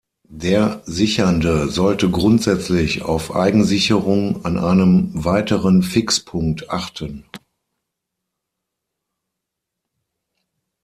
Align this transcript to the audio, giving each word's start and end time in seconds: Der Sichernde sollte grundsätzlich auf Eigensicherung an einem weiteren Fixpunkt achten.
Der 0.31 0.81
Sichernde 0.85 1.67
sollte 1.69 2.09
grundsätzlich 2.09 3.03
auf 3.03 3.35
Eigensicherung 3.35 4.43
an 4.45 4.57
einem 4.57 5.11
weiteren 5.13 5.83
Fixpunkt 5.83 6.71
achten. 6.71 7.23